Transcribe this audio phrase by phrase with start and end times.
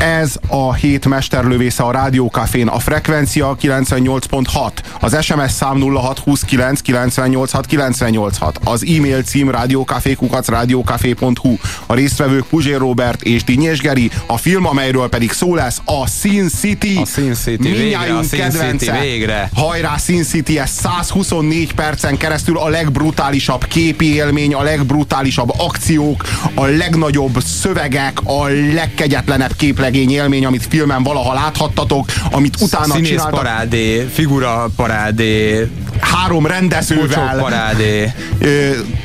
[0.00, 2.68] Ez a hét mesterlövésze a Rádiókafén.
[2.68, 11.56] A frekvencia 98.6, az SMS szám 0629 986 986, az e-mail cím rádiókafékukac rádiókafé.hu,
[11.86, 16.48] a résztvevők Puzsér Robert és Dinyés Geri, a film, amelyről pedig szó lesz, a Sin
[16.48, 16.96] City.
[16.96, 18.92] A Sin City, Sin kedvence.
[18.92, 19.50] City, végre.
[19.54, 26.24] Hajrá Sin City, ez 124 percen keresztül a legbrutálisabb képi élmény, a legbrutálisabb akciók,
[26.54, 33.08] a legnagyobb szövegek, a legkegyetlenebb képlegény képregény élmény, amit filmen valaha láthattatok, amit utána Színész
[33.08, 33.34] csináltak.
[33.34, 35.68] parádé, figura parádé,
[36.00, 38.12] három rendezővel, parádé.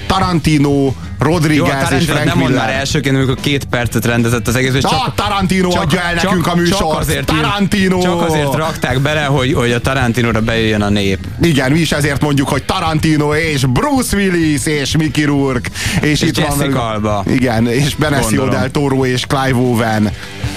[0.08, 4.74] Tarantino, Rodriguez Jó, és Frank nem mond már elsőként, amikor két percet rendezett az egész.
[4.74, 6.80] És csak, Tarantino csak, adja el csak, nekünk a műsort.
[6.80, 8.02] Csak azért, Tarantino!
[8.02, 11.20] Csak azért rakták bele, hogy, hogy a Tarantinóra bejöjjön a nép.
[11.42, 15.70] Igen, mi is ezért mondjuk, hogy Tarantino és Bruce Willis és Mickey Rourke.
[16.02, 17.24] És, és itt Jessica van, Alba.
[17.28, 20.12] Igen, és Benicio del Toro és Clive Owen.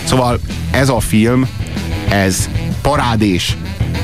[0.08, 0.38] Szóval
[0.70, 1.48] ez a film,
[2.08, 2.48] ez
[2.82, 3.56] parádés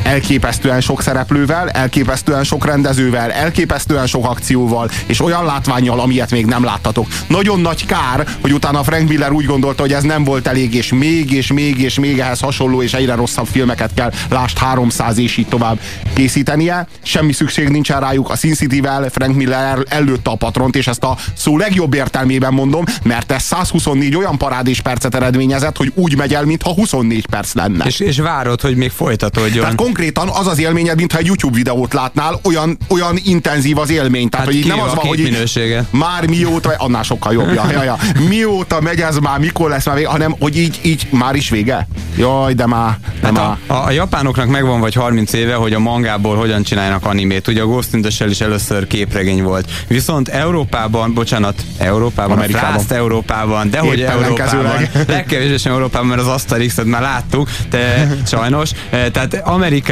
[0.04, 6.64] elképesztően sok szereplővel, elképesztően sok rendezővel, elképesztően sok akcióval, és olyan látványjal, amilyet még nem
[6.64, 7.06] láttatok.
[7.26, 10.92] Nagyon nagy kár, hogy utána Frank Miller úgy gondolta, hogy ez nem volt elég, és
[10.92, 15.36] még, és még, és még ehhez hasonló, és egyre rosszabb filmeket kell, lást 300 és
[15.36, 15.78] így tovább
[16.14, 16.86] készítenie.
[17.02, 18.30] Semmi szükség nincsen rájuk.
[18.30, 22.84] A Sin City-vel Frank Miller előtte a patront, és ezt a szó legjobb értelmében mondom,
[23.02, 27.84] mert ez 124 olyan parádés percet eredményezett, hogy úgy megy el, mintha 24 perc lenne.
[27.84, 29.60] És, és várod, hogy még folytatódjon.
[29.60, 34.28] Tehát konkrétan az az élményed, mintha egy YouTube videót látnál, olyan, olyan intenzív az élmény.
[34.28, 35.84] Tehát, hát hogy nem az van, hogy minősége.
[35.90, 37.96] már mióta, annál sokkal jobb, ja, ja, ja.
[38.28, 41.88] mióta megy ez már, mikor lesz már vége, hanem hogy így, így már is vége.
[42.16, 43.56] Jaj, de már, de hát már.
[43.66, 47.48] A, a, a, japánoknak megvan vagy 30 éve, hogy a mangából hogyan csinálnak animét.
[47.48, 49.70] Ugye a Ghost in the Shell is először képregény volt.
[49.88, 52.70] Viszont Európában, bocsánat, Európában, Amerikában.
[52.70, 58.70] Frászt Európában, de hogy Európában, legkevésbé Európában, mert az Asterix-et már láttuk, de sajnos.
[58.90, 59.82] Eh, tehát Amerikában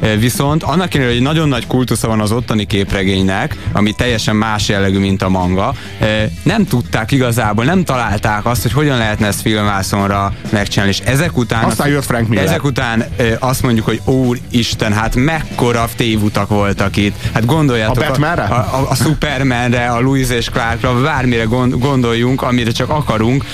[0.00, 4.68] eh, viszont annak ellenére, hogy nagyon nagy kultusza van az ottani képregénynek, ami teljesen más
[4.68, 9.40] jellegű, mint a manga, eh, nem tudták igazából, nem találták azt, hogy hogyan lehetne ezt
[9.40, 10.92] filmászonra megcsinálni.
[10.92, 11.64] És ezek után...
[11.64, 12.44] Aztán jött Frank Miller.
[12.44, 13.04] Ezek után
[13.38, 17.14] azt mondjuk, hogy úristen, hát mekkora tévutak voltak itt.
[17.32, 18.02] Hát gondoljátok...
[18.02, 18.42] A Batmanre?
[18.42, 21.44] A, a, a Supermanre, a Louis és Clarkra, bármire
[21.78, 23.44] gondoljunk, amire csak akarunk,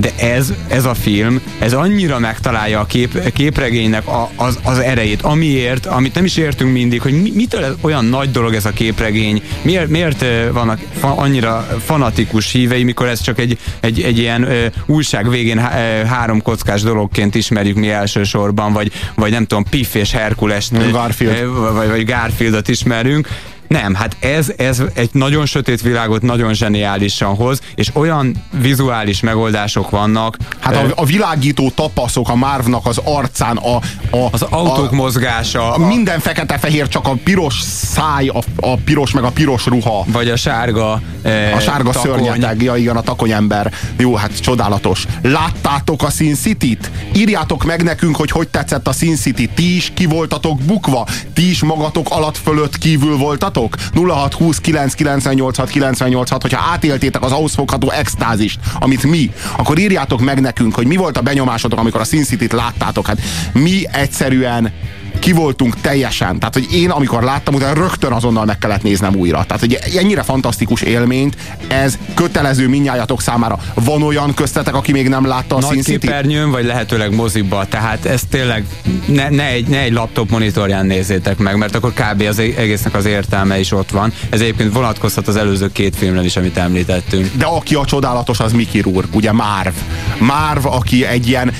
[0.00, 5.22] de ez, ez a film, ez annyira megtalálja a kép, képregénynek a, az, az erejét,
[5.22, 9.42] amiért, amit nem is értünk mindig, hogy mi, mitől olyan nagy dolog ez a képregény,
[9.62, 14.66] miért, miért vannak fa, annyira fanatikus hívei, mikor ez csak egy, egy, egy ilyen ö,
[14.86, 20.12] újság végén há, három kockás dologként ismerjük mi elsősorban, vagy, vagy nem tudom, Piff és
[20.12, 21.72] Herkules Garfield.
[21.72, 23.28] vagy, vagy Garfieldot ismerünk,
[23.68, 29.90] nem, hát ez, ez egy nagyon sötét világot nagyon zseniálisan hoz, és olyan vizuális megoldások
[29.90, 30.36] vannak.
[30.58, 33.76] Hát a, a világító tapaszok a Marvnak az arcán, a,
[34.10, 35.72] a, az autók a, mozgása.
[35.72, 40.04] A, minden fekete-fehér, csak a piros száj, a, a piros meg a piros ruha.
[40.06, 43.72] Vagy a sárga e, A sárga szörnyeteg, ja igen, a takonyember.
[43.96, 45.06] Jó, hát csodálatos.
[45.22, 46.90] Láttátok a Sin City-t?
[47.14, 49.48] Írjátok meg nekünk, hogy hogy tetszett a Sin City.
[49.54, 51.06] Ti is ki voltatok bukva?
[51.32, 53.57] Ti is magatok alatt fölött kívül voltatok?
[53.58, 53.76] Írjatok
[54.08, 60.74] 0620 998 986, hogyha átéltétek az ahhoz fogható extázist, amit mi, akkor írjátok meg nekünk,
[60.74, 63.06] hogy mi volt a benyomásotok, amikor a Sin City-t láttátok.
[63.06, 63.20] Hát
[63.52, 64.72] mi egyszerűen
[65.28, 66.38] ki voltunk teljesen.
[66.38, 69.44] Tehát, hogy én amikor láttam, utána rögtön azonnal meg kellett néznem újra.
[69.44, 73.58] Tehát, hogy ennyire fantasztikus élményt, ez kötelező minnyájatok számára.
[73.74, 77.64] Van olyan köztetek, aki még nem látta a Nagy képernyőn, vagy lehetőleg moziba.
[77.64, 78.64] Tehát ez tényleg
[79.06, 82.22] ne, ne, egy, ne egy laptop monitorján nézzétek meg, mert akkor kb.
[82.28, 84.12] az egésznek az értelme is ott van.
[84.30, 87.30] Ez egyébként vonatkozhat az előző két filmre is, amit említettünk.
[87.36, 89.74] De aki a csodálatos, az Mickey Rourke, ugye Marv.
[90.18, 91.52] Marv, aki egy ilyen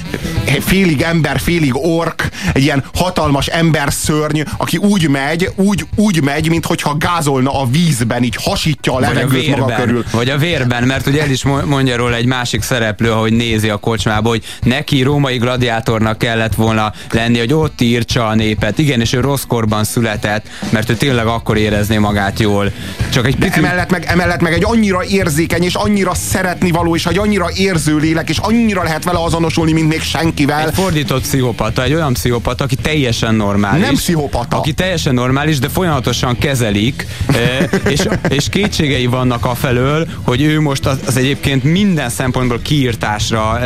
[0.60, 6.48] félig ember, félig ork, egy ilyen hatalmas ember szörny, aki úgy megy, úgy, úgy megy,
[6.48, 10.04] mintha gázolna a vízben, így hasítja a levegőt vagy a vérben, maga körül.
[10.10, 13.76] Vagy a vérben, mert ugye el is mondja róla egy másik szereplő, hogy nézi a
[13.76, 18.78] kocsmába, hogy neki római gladiátornak kellett volna lenni, hogy ott írtsa a népet.
[18.78, 22.72] Igen, és ő rossz korban született, mert ő tényleg akkor érezné magát jól.
[23.12, 23.58] Csak egy pici...
[23.58, 27.96] emellett, meg, emellett meg egy annyira érzékeny, és annyira szeretni való, és egy annyira érző
[27.96, 30.66] lélek, és annyira lehet vele azonosulni, mint még senkivel.
[30.66, 33.84] Egy fordított pszichopata, egy olyan pszichopata, aki teljesen normális.
[33.84, 34.56] Nem pszichopata.
[34.56, 37.06] Aki teljesen normális, de folyamatosan kezelik,
[37.92, 43.60] és, és kétségei vannak a felől, hogy ő most az, az egyébként minden szempontból kiírtásra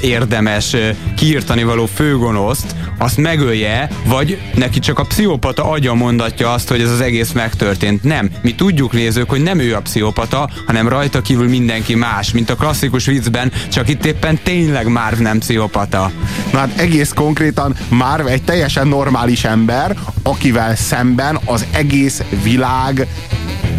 [0.00, 0.76] érdemes
[1.16, 6.90] kiírtani való főgonoszt, azt megölje, vagy neki csak a pszichopata agya mondatja azt, hogy ez
[6.90, 8.02] az egész megtörtént.
[8.02, 8.30] Nem.
[8.42, 12.54] Mi tudjuk nézők, hogy nem ő a pszichopata, hanem rajta kívül mindenki más, mint a
[12.54, 16.10] klasszikus viccben, csak itt éppen tényleg már nem pszichopata.
[16.52, 23.06] Na hát egész konkrétan már egy teljesen normális ember, akivel szemben az egész világ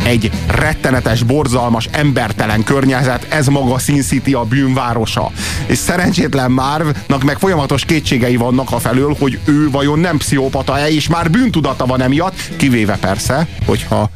[0.03, 5.31] egy rettenetes, borzalmas, embertelen környezet, ez maga Sin City a bűnvárosa.
[5.65, 11.07] És szerencsétlen Marvnak meg folyamatos kétségei vannak a felől, hogy ő vajon nem pszichopata-e, és
[11.07, 14.09] már bűntudata van emiatt, kivéve persze, hogyha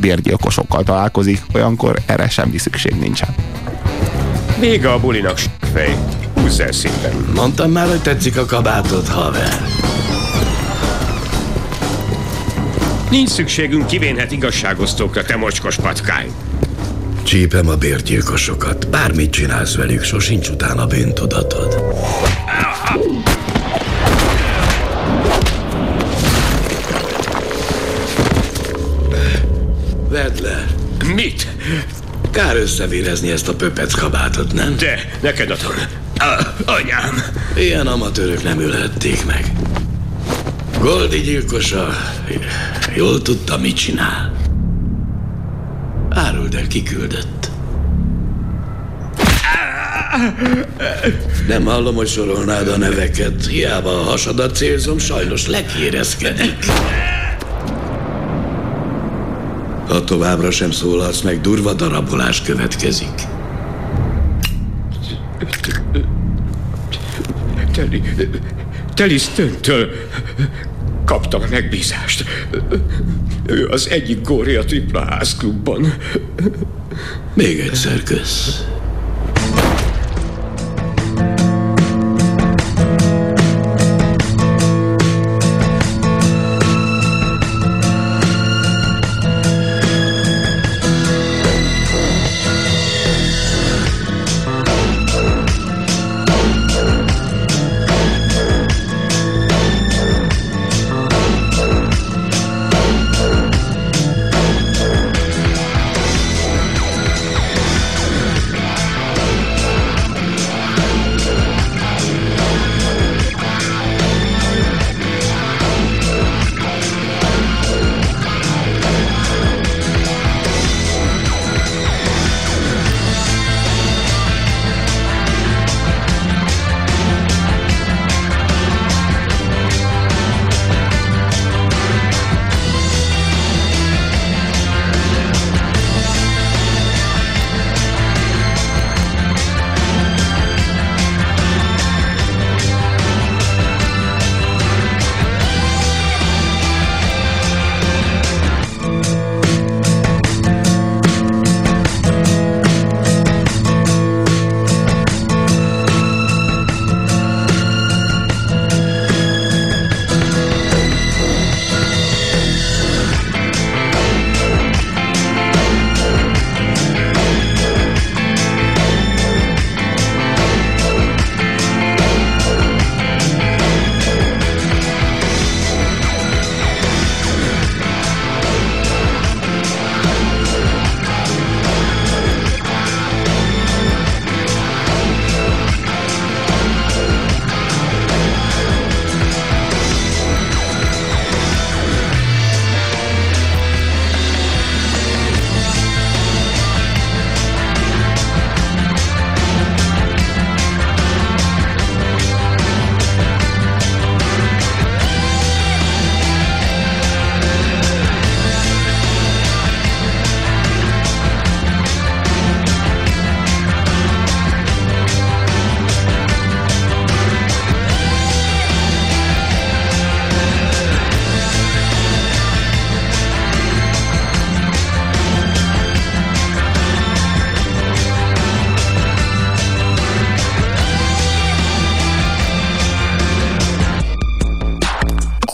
[0.00, 3.34] bérgyilkosokkal találkozik, olyankor erre semmi szükség nincsen.
[4.60, 5.38] Vége a bulinak,
[5.72, 5.96] fej.
[6.40, 7.30] Húzz el szépen.
[7.34, 9.66] Mondtam már, hogy tetszik a kabátod, haver.
[13.10, 16.32] Nincs szükségünk kivénhet igazságosztókra, te mocskos patkány.
[17.22, 18.88] Csípem a bérgyilkosokat.
[18.88, 21.94] Bármit csinálsz velük, sosincs utána bűntudatod.
[30.08, 30.66] Vedd le.
[31.14, 31.46] Mit?
[32.30, 34.76] Kár összevérezni ezt a pöpec kabátot, nem?
[34.76, 35.74] De, neked adom.
[36.64, 37.22] Anyám.
[37.56, 39.52] Ilyen amatőrök nem ülhették meg.
[40.80, 41.88] Goldi gyilkosa
[42.94, 44.32] jól tudta, mit csinál.
[46.10, 47.50] Áruld el, kiküldött.
[51.48, 53.46] Nem hallom, hogy sorolnád a neveket.
[53.46, 56.64] Hiába a hasadat célzom, sajnos lekérezkedik.
[59.88, 63.26] Ha továbbra sem szólalsz meg, durva darabolás következik.
[67.76, 68.02] Teli,
[68.94, 69.90] Teli Stöntől
[71.04, 72.24] kaptam a megbízást.
[73.46, 75.94] Ő az egyik góri a Tripla Ház klubban.
[77.34, 78.64] Még egyszer kösz.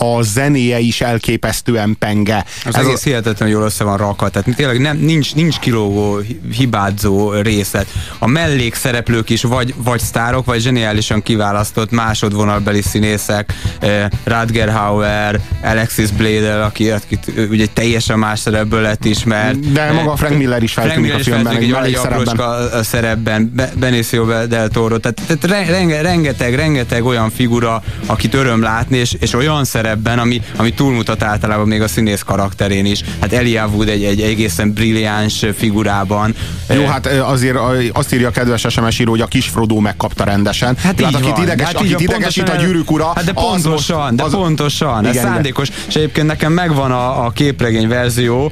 [0.03, 2.45] A zenéje is elképesztően penge.
[2.65, 3.03] Az Ez egész a...
[3.03, 7.87] hihetetlenül jól össze van rakva, tehát tényleg nem, nincs, nincs kilógó, hibázó részlet.
[8.19, 16.09] A mellékszereplők is vagy, vagy sztárok, vagy zseniálisan kiválasztott másodvonalbeli színészek, eh, Radger Hauer, Alexis
[16.09, 19.71] Bledel, aki, akit ugye teljesen más szerepből lett ismert.
[19.71, 22.83] De maga eh, Frank Miller is feltűnik a filmben, egy mellékszerepben.
[22.83, 29.15] szerepben, Benicio del Toro, tehát, tehát renge, rengeteg, rengeteg olyan figura, akit öröm látni, és,
[29.19, 33.01] és olyan szerepben, ami, ami túlmutat általában még a színész karakterén is.
[33.21, 36.35] Hát Elijah Wood egy, egy egészen brilliáns figurában.
[36.69, 37.57] Jó, hát azért
[37.93, 40.77] azt írja a kedves SMS író, hogy a kis Frodo megkapta rendesen.
[40.77, 44.37] Hát, hát akit ideges, hát akit idegesít a gyűrűk ura, hát de pontosan, az, de
[44.37, 45.67] pontosan, igen, ez szándékos.
[45.67, 45.79] Igen.
[45.87, 48.51] És egyébként nekem megvan a, a képregény verzió,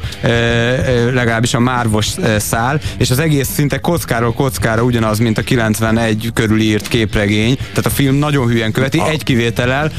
[1.13, 2.07] legalábbis a márvos
[2.37, 7.55] szál, és az egész szinte kockáról kockára ugyanaz, mint a 91 körül írt képregény.
[7.55, 9.09] Tehát a film nagyon hülyen követi, a...
[9.09, 9.91] egy kivétellel,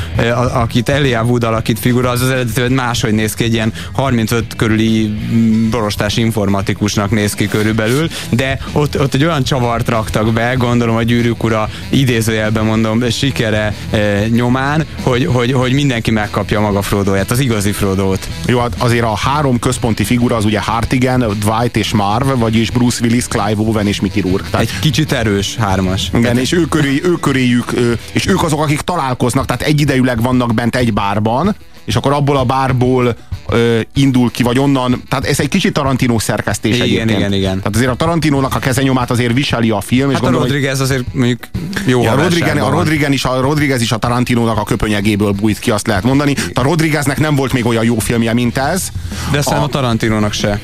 [0.55, 5.19] akit Elia Wood alakít figura, az az eredetileg máshogy néz ki, egy ilyen 35 körüli
[5.33, 10.97] mm, borostás informatikusnak néz ki körülbelül, de ott, ott egy olyan csavart raktak be, gondolom
[10.97, 17.31] a gyűrűk ura idézőjelben mondom, sikere e, nyomán, hogy, hogy, hogy mindenki megkapja maga Frodo-ját,
[17.31, 18.29] az igazi Frodo-t.
[18.47, 23.05] Jó, hát azért a három központi figura az ugye Hartigan, Dwight és Marv, vagyis Bruce
[23.05, 24.49] Willis, Clive Owen és Mickey Rourke.
[24.51, 24.67] Tehát...
[24.67, 26.11] Egy kicsit erős hármas.
[26.15, 27.73] Igen, és ő, köré, ő köréjük,
[28.13, 32.45] és ők azok, akik találkoznak, tehát egyidejűleg vannak bent egy bárban, és akkor abból a
[32.45, 33.17] bárból
[33.49, 37.11] ö, indul ki, vagy onnan, tehát ez egy kicsit Tarantino szerkesztés igen, egyébként.
[37.11, 40.07] Igen, igen, Tehát azért a Tarantinónak a kezenyomát azért viseli a film.
[40.07, 41.39] Hát és gondolom, a Rodriguez azért mondjuk
[41.87, 45.59] jó ja, a, Rodriguez, a, Rodriguez is, a Rodriguez is a Tarantinónak a köpönyegéből bújt
[45.59, 46.35] ki, azt lehet mondani.
[46.55, 48.89] A Rodrigueznek nem volt még olyan jó filmje, mint ez.
[49.31, 50.61] De a, a Tarantinónak se.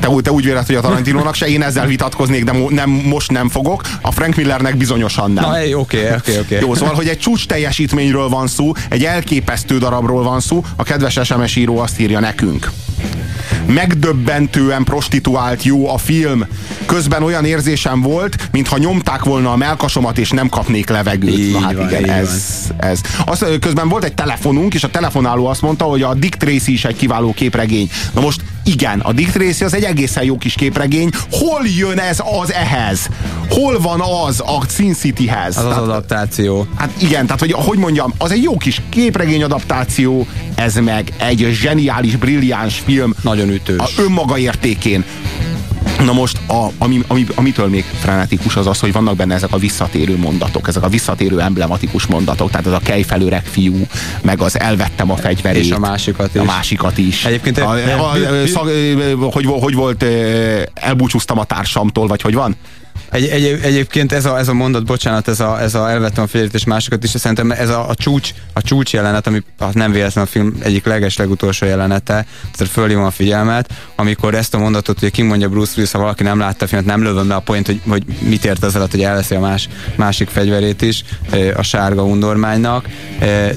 [0.00, 3.30] Te, te úgy véled, hogy a Tarantinónak se, én ezzel vitatkoznék, de mo, nem, most
[3.30, 3.82] nem fogok.
[4.02, 5.44] A Frank Millernek bizonyosan nem.
[5.44, 6.58] Na, oké, oké, oké.
[6.60, 11.20] Jó, szóval, hogy egy csúcs teljesítményről van szó, egy elképesztő darabról van szó, a kedves
[11.22, 12.70] SMS író azt írja nekünk
[13.66, 16.46] megdöbbentően prostituált jó a film.
[16.86, 21.38] Közben olyan érzésem volt, mintha nyomták volna a melkasomat, és nem kapnék levegőt.
[21.38, 22.44] Így Na hát van, igen, ez,
[22.76, 23.00] ez.
[23.26, 26.84] Azt, közben volt egy telefonunk, és a telefonáló azt mondta, hogy a Dick Tracy is
[26.84, 27.90] egy kiváló képregény.
[28.14, 31.10] Na most igen, a Dick Tracy az egy egészen jó kis képregény.
[31.30, 33.08] Hol jön ez az ehhez?
[33.48, 35.56] Hol van az a Sin Cityhez?
[35.56, 36.66] Az tehát, az adaptáció.
[36.76, 41.48] Hát igen, tehát hogy, hogy mondjam, az egy jó kis képregény adaptáció, ez meg egy
[41.52, 43.14] zseniális, brilliáns film.
[43.22, 43.78] Nagyon ütős.
[43.78, 45.04] A önmaga értékén.
[46.04, 49.56] Na most, a, ami, ami, amitől még frenetikus az az, hogy vannak benne ezek a
[49.56, 53.86] visszatérő mondatok, ezek a visszatérő emblematikus mondatok, tehát ez a kejfelőreg fiú,
[54.22, 55.64] meg az elvettem a fegyverét.
[55.64, 56.40] És a másikat is.
[56.40, 57.24] A másikat is.
[57.24, 58.70] Egyébként a, a, a, szag,
[59.32, 60.04] hogy, hogy volt,
[60.74, 62.56] elbúcsúztam a társamtól, vagy hogy van?
[63.10, 66.26] Egy, egy, egyébként ez a, ez a mondat, bocsánat, ez a, ez a elvettem a
[66.26, 69.92] félét és másokat is, szerintem ez a, a, csúcs, a csúcs jelenet, ami hát nem
[69.92, 74.96] véletlen a film egyik leges legutolsó jelenete, tehát fölhívom a figyelmet, amikor ezt a mondatot
[74.96, 77.66] ugye kimondja Bruce Willis, ha valaki nem látta a filmet, nem lövöm le a point,
[77.66, 81.04] hogy, hogy mit ért az alatt, hogy elveszi a más, másik fegyverét is,
[81.54, 82.88] a sárga undormánynak,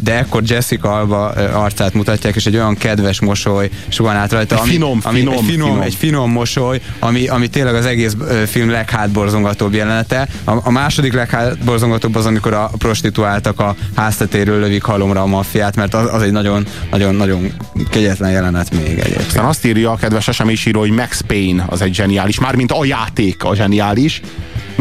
[0.02, 4.70] de ekkor Jessica Alba arcát mutatják, és egy olyan kedves mosoly sugan át rajta, ami,
[4.70, 5.82] finom, ami, finom, egy finom, finom.
[5.82, 10.28] egy finom mosoly, ami, ami tényleg az egész film leghátborzó legborzongatóbb jelenete.
[10.44, 15.94] A, a második legborzongatóbb az, amikor a prostituáltak a háztetéről lövik halomra a maffiát, mert
[15.94, 17.54] az, az egy nagyon, nagyon, nagyon
[17.90, 19.28] kegyetlen jelenet még egyébként.
[19.28, 22.86] Aztán azt írja a kedves SMS író, hogy Max Payne az egy zseniális, mármint a
[22.86, 24.22] játék a zseniális,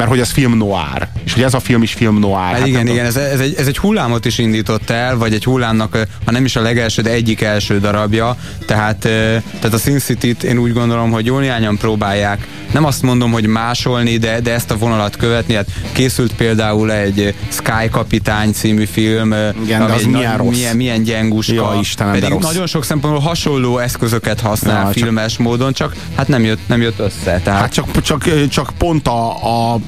[0.01, 2.35] mert hogy ez film noir, és hogy ez a film is film noir.
[2.35, 5.45] Hát, hát igen, igen, ez, ez, egy, ez egy hullámot is indított el, vagy egy
[5.45, 10.43] hullámnak, ha nem is a legelső, de egyik első darabja, tehát, tehát a Sin City-t
[10.43, 14.71] én úgy gondolom, hogy jól néhányan próbálják, nem azt mondom, hogy másolni, de, de ezt
[14.71, 20.37] a vonalat követni, hát készült például egy Sky Kapitány című film, igen, ami az milyen
[20.37, 20.57] rossz.
[20.57, 25.41] Milyen, milyen gyenguska, ja, Istenem, pedig nagyon sok szempontból hasonló eszközöket használ ja, filmes csak,
[25.41, 27.41] módon, csak hát nem jött, nem jött össze.
[27.45, 27.61] Tehát...
[27.61, 29.79] Hát csak, csak, csak pont a, a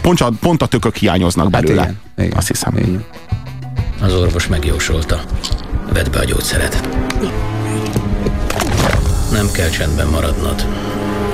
[0.00, 1.80] pont, a, pont a tökök hiányoznak hát belőle.
[1.80, 2.76] Hát igen, igen, azt hiszem.
[2.76, 3.04] Igen.
[4.02, 5.20] Az orvos megjósolta.
[5.92, 6.88] Vedd be a gyógyszeret.
[9.32, 10.66] Nem kell csendben maradnod.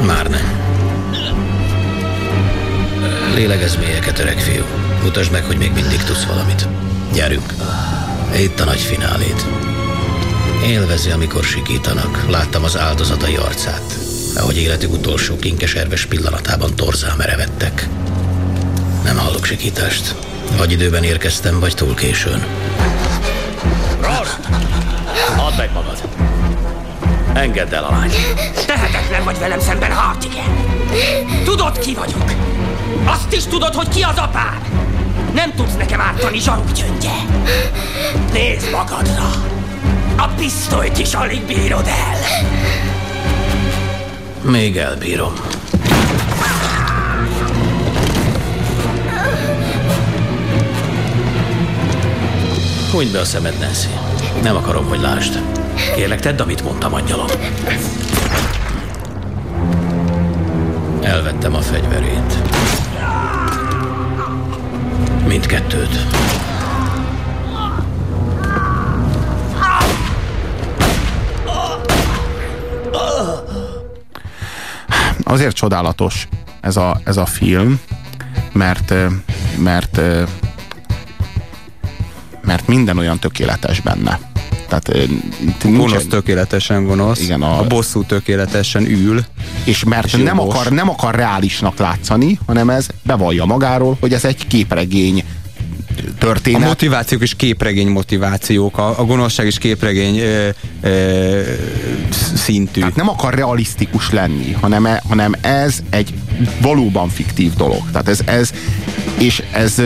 [0.07, 0.61] Már nem.
[3.35, 4.63] Lélegezz mélyeket, öreg fiú.
[5.03, 6.69] Mutasd meg, hogy még mindig tudsz valamit.
[7.13, 7.55] Gyerünk.
[8.37, 9.47] Itt a nagy finálét.
[10.67, 12.25] Élvezi, amikor sikítanak.
[12.31, 14.02] Láttam az áldozatai arcát.
[14.37, 17.89] Ahogy életük utolsó kinkeserves pillanatában torzá merevettek.
[19.05, 20.15] Nem hallok sikítást.
[20.57, 22.45] Vagy időben érkeztem, vagy túl későn.
[24.01, 24.39] Rost!
[25.37, 26.09] Add meg magad!
[27.35, 28.13] Engedd el a lány.
[28.67, 30.67] Tehetetlen vagy velem szemben, Hartigen.
[31.45, 32.33] Tudod, ki vagyok.
[33.05, 34.61] Azt is tudod, hogy ki az apád.
[35.35, 37.15] Nem tudsz nekem ártani, zsaruk gyöngye.
[38.33, 39.31] Nézd magadra.
[40.17, 42.19] A pisztolyt is alig bírod el.
[44.45, 45.33] Még elbírom.
[52.93, 53.89] Húgyd be a szemed, Nancy.
[54.43, 55.39] Nem akarom, hogy lásd.
[55.95, 57.27] Kérlek, tedd, amit mondtam, angyalom.
[61.03, 62.39] Elvettem a fegyverét.
[65.27, 66.07] Mindkettőt.
[75.33, 76.29] Azért csodálatos
[76.61, 77.81] ez a, ez a film,
[78.53, 78.95] mert,
[79.59, 80.01] mert,
[82.43, 84.19] mert minden olyan tökéletes benne.
[84.69, 84.89] Tehát,
[85.65, 89.25] a gonosz tökéletesen gonosz, igen, a, a bosszú tökéletesen ül.
[89.65, 94.25] És mert és nem akar, nem akar reálisnak látszani, hanem ez bevallja magáról, hogy ez
[94.25, 95.25] egy képregény
[96.19, 96.63] történet.
[96.63, 100.49] A motivációk is képregény motivációk, a, a gonoszság is képregény ö,
[100.81, 101.41] ö,
[102.35, 102.81] szintű.
[102.81, 106.15] Tehát nem akar realisztikus lenni, hanem, e, hanem ez egy
[106.61, 107.91] valóban fiktív dolog.
[107.91, 108.53] Tehát ez, ez
[109.19, 109.83] és ez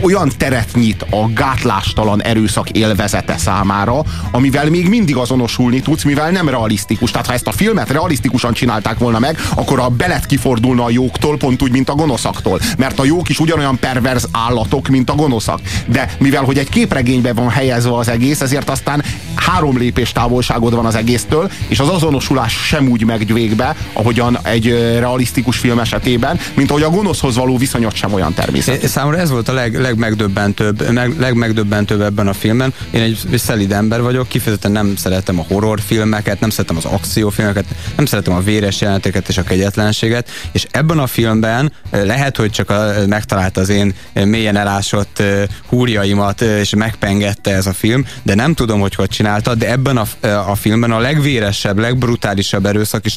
[0.00, 6.48] olyan teret nyit a gátlástalan erőszak élvezete számára, amivel még mindig azonosulni tudsz, mivel nem
[6.48, 7.10] realisztikus.
[7.10, 11.36] Tehát ha ezt a filmet realisztikusan csinálták volna meg, akkor a belet kifordulna a jóktól,
[11.36, 12.60] pont úgy, mint a gonoszaktól.
[12.78, 15.60] Mert a jók is ugyanolyan perverz állatok, mint a gonoszak.
[15.86, 19.02] De mivel, hogy egy képregénybe van helyezve az egész, ezért aztán
[19.34, 24.68] három lépés távolságod van az egésztől, és az azonosulás sem úgy megy végbe, ahogyan egy
[24.98, 28.90] realisztikus film esetében, mint ahogy a gonoszhoz való viszonyot sem olyan természetes.
[28.90, 32.74] Számomra ez volt a leg, legmegdöbbentőbb, meg, legmegdöbbentőbb ebben a filmben.
[32.90, 37.64] Én egy, szelid ember vagyok, kifejezetten nem szeretem a horrorfilmeket, nem szeretem az akciófilmeket,
[37.96, 42.50] nem szeretem a véres jeleneteket és a kegyetlenséget, és ebben a filmben eh, lehet, hogy
[42.50, 45.22] csak a, megtalálta az én eh, mélyen elásott
[45.68, 50.26] húrjaimat és megpengette ez a film, de nem tudom, hogy hogy csinálta, de ebben a,
[50.50, 53.14] a filmben a legvéresebb, legbrutálisabb erőszak is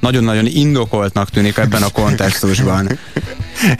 [0.00, 2.88] nagyon-nagyon indokoltnak tűnik ebben a kontextusban.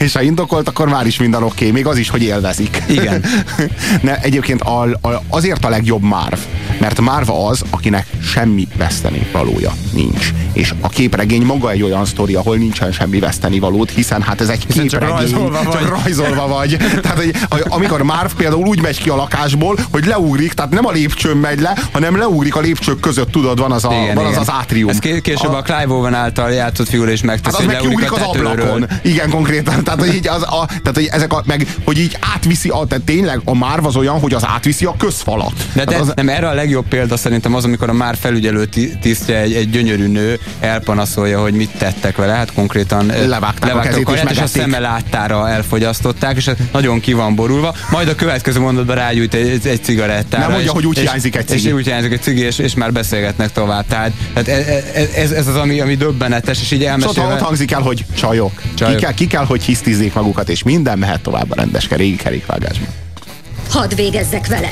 [0.04, 1.70] és ha indokolt, akkor már is minden oké, okay.
[1.70, 2.82] még az is, hogy élvezik.
[2.88, 3.24] Igen.
[4.02, 6.38] ne, egyébként a, a, azért a legjobb Marv,
[6.80, 10.32] mert Marv az, akinek semmi veszteni valója nincs.
[10.52, 14.48] És a képregény maga egy olyan sztori, ahol nincsen semmi veszteni valót, hiszen hát ez
[14.48, 15.16] egy hiszen képregény.
[15.16, 15.72] Csak rajzolva vagy.
[15.72, 16.76] Csak rajzolva vagy.
[17.02, 17.34] tehát, hogy,
[17.68, 21.60] amikor Marv például úgy megy ki a lakásból, hogy leugrik, tehát nem a lépcsőn megy
[21.60, 24.88] le, hanem leugrik a lépcsők között, tudod, van az a, igen, van az, az átrium.
[24.88, 28.12] Ez később a, a Clive Owen által játszott figura is megteszi, hát az meg kiugrik
[28.12, 28.86] az ablakon.
[29.02, 29.84] Igen, konkrétan.
[29.84, 33.04] Tehát, hogy így, az, a, tehát, hogy ezek a, meg, hogy így átviszi, a, tehát
[33.04, 35.52] tényleg a Marv az olyan, hogy az átviszi a közfalat.
[35.72, 38.68] De, de az, nem, erre a legjobb példa szerintem az, amikor a már felügyelő
[39.00, 42.32] tisztje egy, egy gyönyörű nő elpanaszolja, hogy mit tettek vele.
[42.32, 46.50] Hát konkrétan levágták, levágták a kezét, a karját, és, és a szeme láttára elfogyasztották, és
[46.72, 47.74] nagyon ki van borulva.
[47.90, 50.42] Majd a következő mondatban rágyújt egy, egy cigarettára.
[50.42, 51.66] Nem mondja, és, hogy úgy hiányzik egy cigi.
[51.66, 53.86] És úgy hiányzik egy cigi, és, és már beszélgetnek tovább.
[53.86, 57.32] Tehát, tehát ez, e- ez, ez, az, ami, ami döbbenetes, és így elmesélve...
[57.34, 58.62] ott hangzik el, hogy csajok.
[58.74, 58.96] csajok.
[58.96, 62.88] Ki, kell, ki kell, hogy hisztizzék magukat, és minden mehet tovább a rendes régi kerékvágásban.
[63.70, 64.68] Hadd végezzek vele.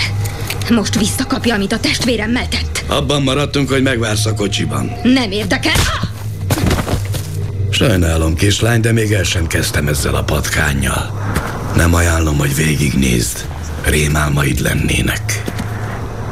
[0.71, 2.85] Most visszakapja, amit a testvéremmel tett.
[2.87, 4.93] Abban maradtunk, hogy megvársz a kocsiban.
[5.03, 5.73] Nem érdekel.
[7.71, 11.33] Sajnálom, kislány, de még el sem kezdtem ezzel a patkánnyal.
[11.77, 13.47] Nem ajánlom, hogy végignézd.
[13.85, 15.43] Rémálmaid lennének.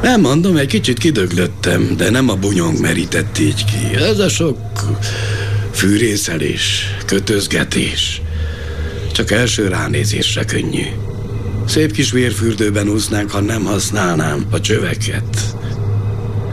[0.03, 3.97] Nem mondom, egy kicsit kidöglöttem, de nem a bunyong merített így ki.
[3.97, 4.59] Ez a sok
[5.73, 8.21] fűrészelés, kötözgetés.
[9.15, 10.87] Csak első ránézésre könnyű.
[11.67, 15.57] Szép kis vérfürdőben úsznánk, ha nem használnám a csöveket.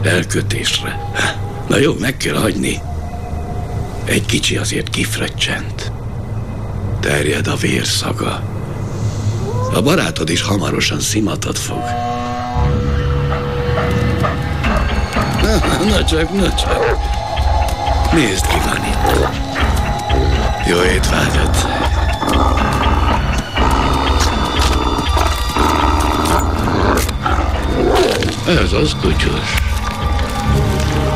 [0.02, 1.10] Elkötésre.
[1.68, 2.80] Na jó, meg kell hagyni.
[4.04, 5.92] Egy kicsi azért kifröccsent.
[7.00, 8.42] Terjed a vérszaga.
[9.74, 11.82] A barátod is hamarosan szimatot fog.
[15.88, 16.98] Na csak, na csak.
[18.12, 19.28] Nézd, ki van itt.
[20.68, 21.81] Jó étvágyat.
[28.60, 29.54] Ez az kutyus.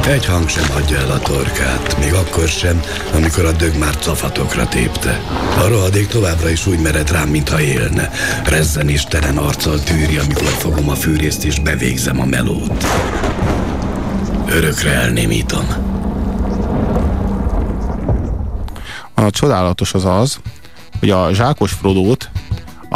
[0.07, 2.81] Egy hang sem hagyja el a torkát, még akkor sem,
[3.15, 5.21] amikor a dög már cafatokra tépte.
[5.59, 8.11] A rohadék továbbra is úgy mered rám, mintha élne.
[8.45, 12.85] Rezzenéstelen arccal tűri, amikor fogom a fűrészt és bevégzem a melót.
[14.49, 15.67] Örökre elnémítom.
[19.15, 20.39] A csodálatos az az,
[20.99, 22.31] hogy a zsákos Frodót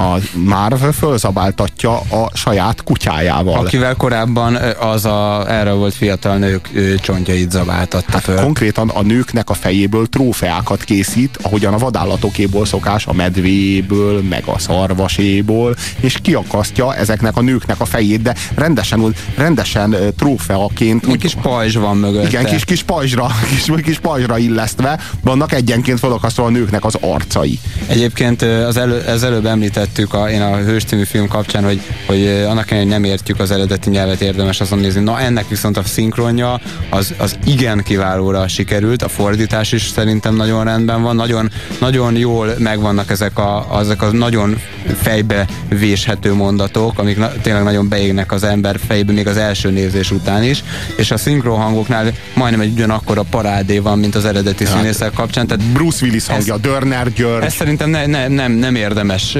[0.00, 3.58] a Marv fölzabáltatja a saját kutyájával.
[3.58, 6.68] Akivel korábban az a, erre volt fiatal nők
[7.02, 8.36] csontjait zabáltatta hát föl.
[8.36, 14.58] Konkrétan a nőknek a fejéből trófeákat készít, ahogyan a vadállatokéból szokás, a medvéből, meg a
[14.58, 21.06] szarvaséból, és kiakasztja ezeknek a nőknek a fejét, de rendesen, rendesen trófeaként.
[21.06, 22.28] Egy kis pajzs van mögötte.
[22.28, 27.58] Igen, kis, kis pajzsra, kis, kis pajzsra illesztve vannak egyenként felakasztva a nőknek az arcai.
[27.86, 29.46] Egyébként az, elő, az előbb
[29.90, 33.90] említettük a, én a Hős film kapcsán, hogy, hogy annak hogy nem értjük az eredeti
[33.90, 35.02] nyelvet, érdemes azon nézni.
[35.02, 40.64] Na ennek viszont a szinkronja az, az igen kiválóra sikerült, a fordítás is szerintem nagyon
[40.64, 44.60] rendben van, nagyon, nagyon jól megvannak ezek a, ezek a nagyon
[45.00, 50.10] fejbe véshető mondatok, amik na, tényleg nagyon beégnek az ember fejbe még az első nézés
[50.10, 50.64] után is,
[50.96, 55.46] és a szinkronhangoknál majdnem egy ugyanakkor a parádé van, mint az eredeti hát, színészek kapcsán.
[55.46, 57.44] Tehát Bruce Willis hangja, ez, Dörner György.
[57.44, 59.36] Ez szerintem ne, ne, nem, nem érdemes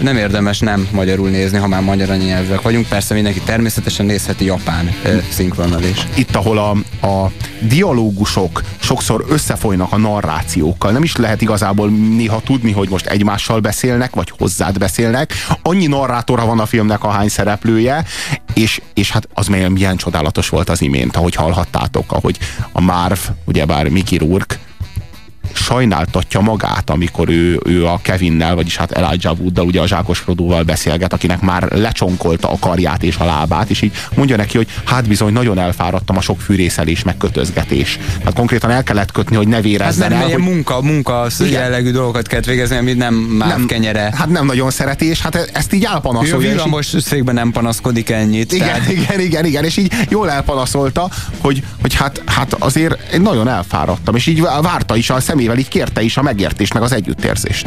[0.00, 2.88] nem érdemes nem magyarul nézni, ha már magyar anyanyelvek vagyunk.
[2.88, 4.90] Persze mindenki természetesen nézheti japán
[5.28, 6.06] szinkronnal is.
[6.14, 6.70] Itt, ahol a,
[7.06, 13.60] a dialógusok sokszor összefolynak a narrációkkal, nem is lehet igazából néha tudni, hogy most egymással
[13.60, 15.32] beszélnek, vagy hozzád beszélnek.
[15.62, 18.04] Annyi narrátora van a filmnek, ahány szereplője,
[18.54, 22.38] és, és hát az milyen csodálatos volt az imént, ahogy hallhattátok, ahogy
[22.72, 24.58] a Marv, ugyebár Mickey Rourke,
[25.54, 30.62] sajnáltatja magát, amikor ő, ő a Kevinnel, vagyis hát Elijah Wooddal, ugye a zsákos Frodóval
[30.62, 35.08] beszélget, akinek már lecsonkolta a karját és a lábát, és így mondja neki, hogy hát
[35.08, 37.98] bizony nagyon elfáradtam a sok fűrészelés, meg kötözgetés.
[38.24, 40.34] Hát konkrétan el kellett kötni, hogy ne vérezzen hát nem, el.
[40.34, 40.42] Hogy...
[40.42, 44.12] munka, munka jellegű dolgokat kellett végezni, amit nem már nem, kenyere.
[44.16, 46.48] Hát nem nagyon szereti, és hát ezt így elpanaszolja.
[46.48, 47.00] Ő villamos így...
[47.00, 48.52] székben nem panaszkodik ennyit.
[48.52, 48.90] Igen, tehát...
[48.90, 54.14] igen, igen, igen, és így jól elpanaszolta, hogy, hogy hát, hát azért én nagyon elfáradtam,
[54.14, 57.66] és így várta is a szemével így kérte is a megértést, meg az együttérzést.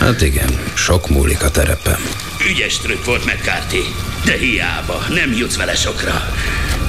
[0.00, 2.00] Hát igen, sok múlik a terepem.
[2.50, 3.82] Ügyes trükk volt McCarthy,
[4.24, 6.34] de hiába, nem jutsz vele sokra.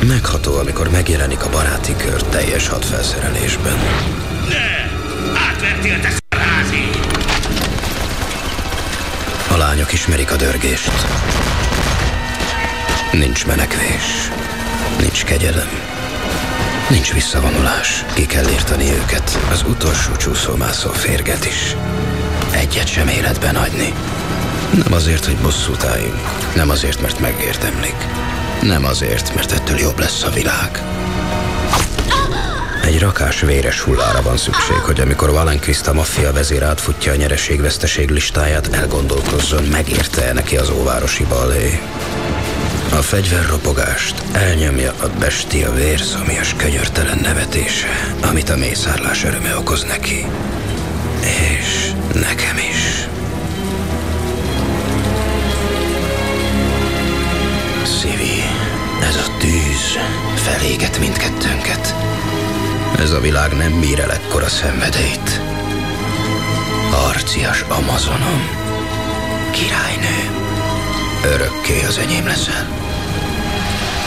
[0.07, 3.77] Megható, amikor megjelenik a baráti kör teljes hadfelszerelésben.
[4.49, 4.89] Ne!
[5.49, 6.89] Átvertél te házi!
[9.49, 10.91] A lányok ismerik a dörgést.
[13.11, 14.31] Nincs menekvés.
[14.99, 15.90] Nincs kegyelem.
[16.91, 18.05] Nincs visszavonulás.
[18.13, 19.39] Ki kell írtani őket.
[19.51, 21.75] Az utolsó csúszómászó férget is.
[22.51, 23.93] Egyet sem életben hagyni.
[24.83, 26.19] Nem azért, hogy bosszút álljunk.
[26.55, 27.95] Nem azért, mert megérdemlik.
[28.61, 30.81] Nem azért, mert ettől jobb lesz a világ.
[32.83, 38.09] Egy rakás véres hullára van szükség, hogy amikor Valen Krista maffia vezér átfutja a nyereség-veszteség
[38.09, 41.79] listáját, elgondolkozzon, megérte neki az óvárosi balé.
[42.93, 50.25] A fegyverropogást elnyomja a bestia vérszomjas könyörtelen nevetése, amit a mészárlás öröme okoz neki.
[51.21, 53.07] És nekem is.
[57.83, 58.43] Szivi,
[59.01, 59.97] ez a tűz
[60.35, 61.95] feléget mindkettőnket.
[62.99, 65.41] Ez a világ nem bír el ekkora szenvedélyt.
[67.07, 68.49] Arcias Amazonom,
[69.51, 70.29] királynő,
[71.23, 72.80] örökké az enyém leszel.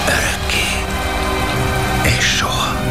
[0.06, 0.66] Örökké.
[2.18, 2.82] És soha.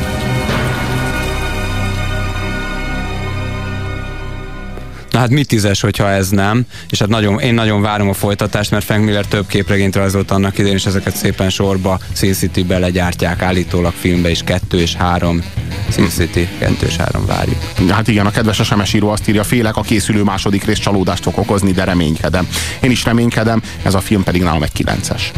[5.13, 8.71] Na hát mit tízes, hogyha ez nem, és hát nagyon, én nagyon várom a folytatást,
[8.71, 13.41] mert Frank Miller több képregényt rajzolt annak idén, és ezeket szépen sorba Sin City-be legyártják
[13.41, 15.43] állítólag filmbe is, kettő és három
[15.89, 17.57] Sin City, kettő és három várjuk.
[17.89, 21.37] Hát igen, a kedves SMS író azt írja, félek a készülő második rész csalódást fog
[21.37, 22.47] okozni, de reménykedem.
[22.81, 25.31] Én is reménykedem, ez a film pedig nálam egy kilences.